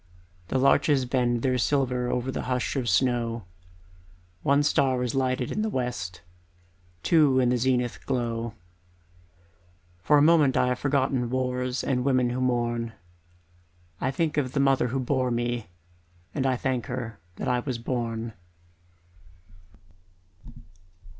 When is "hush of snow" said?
2.49-3.43